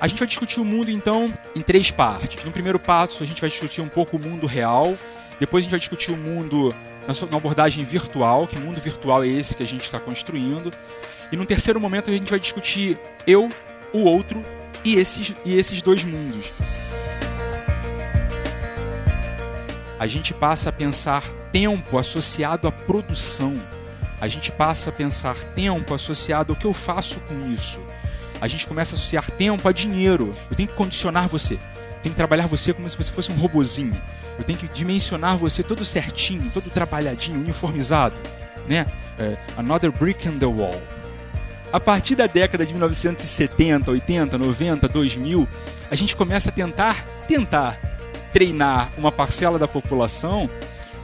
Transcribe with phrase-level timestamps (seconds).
[0.00, 2.44] A gente vai discutir o mundo então em três partes.
[2.44, 4.96] No primeiro passo, a gente vai discutir um pouco o mundo real.
[5.40, 6.74] Depois a gente vai discutir o mundo
[7.30, 10.72] na abordagem virtual, que mundo virtual é esse que a gente está construindo.
[11.32, 13.48] E no terceiro momento a gente vai discutir eu,
[13.92, 14.44] o outro
[14.84, 16.52] e esses, e esses dois mundos.
[19.98, 23.60] A gente passa a pensar tempo associado à produção.
[24.20, 27.80] A gente passa a pensar tempo associado ao que eu faço com isso.
[28.40, 30.34] A gente começa a associar tempo a dinheiro.
[30.50, 31.54] Eu tenho que condicionar você.
[31.54, 34.00] Eu tenho que trabalhar você como se você fosse um robozinho.
[34.38, 38.14] Eu tenho que dimensionar você todo certinho, todo trabalhadinho, uniformizado,
[38.68, 38.86] né?
[39.18, 40.80] É, another brick in the wall.
[41.72, 45.48] A partir da década de 1970, 80, 90, 2000,
[45.90, 47.76] a gente começa a tentar, tentar
[48.32, 50.48] treinar uma parcela da população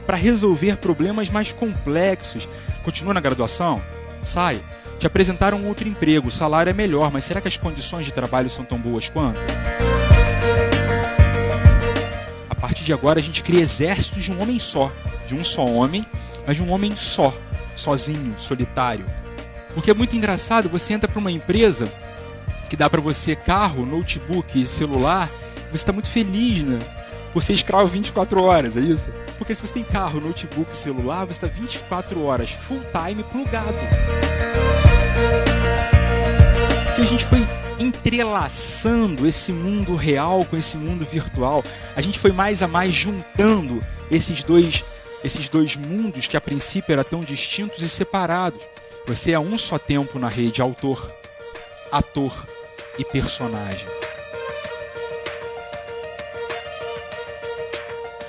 [0.05, 2.47] para resolver problemas mais complexos.
[2.83, 3.81] Continua na graduação?
[4.25, 4.61] Sai.
[4.99, 8.49] Te apresentaram outro emprego, o salário é melhor, mas será que as condições de trabalho
[8.49, 9.39] são tão boas quanto?
[12.49, 14.91] A partir de agora a gente cria exércitos de um homem só,
[15.27, 16.03] de um só homem,
[16.47, 17.33] mas de um homem só,
[17.75, 19.05] sozinho, solitário.
[19.73, 21.85] Porque é muito engraçado, você entra para uma empresa
[22.69, 25.29] que dá para você carro, notebook, celular,
[25.69, 26.79] você está muito feliz, né?
[27.33, 29.09] Por ser escravo 24 horas, é isso?
[29.37, 33.77] Porque se você tem carro, notebook, celular, você está 24 horas full time plugado.
[36.95, 37.45] Que a gente foi
[37.79, 41.63] entrelaçando esse mundo real com esse mundo virtual.
[41.95, 44.83] A gente foi mais a mais juntando esses dois
[45.23, 48.61] esses dois mundos que a princípio eram tão distintos e separados.
[49.07, 51.11] Você é um só tempo na rede autor,
[51.91, 52.47] ator
[52.99, 53.87] e personagem.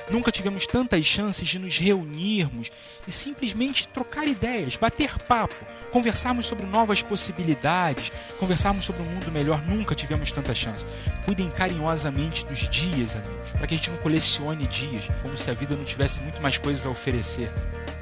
[0.09, 2.71] Nunca tivemos tantas chances de nos reunirmos
[3.05, 5.55] e simplesmente trocar ideias, bater papo,
[5.91, 9.61] conversarmos sobre novas possibilidades, conversarmos sobre um mundo melhor.
[9.65, 10.85] Nunca tivemos tanta chance.
[11.25, 15.53] Cuidem carinhosamente dos dias, amigos, para que a gente não colecione dias, como se a
[15.53, 17.51] vida não tivesse muito mais coisas a oferecer.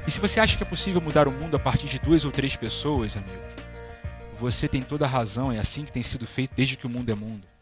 [0.06, 2.30] E se você acha que é possível mudar o mundo a partir de duas ou
[2.30, 3.66] três pessoas, amigos,
[4.38, 7.10] você tem toda a razão, é assim que tem sido feito desde que o mundo
[7.10, 7.55] é mundo.